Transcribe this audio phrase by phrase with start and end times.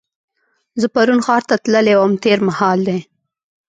[0.81, 2.99] زه پرون ښار ته تللې وم تېر مهال دی.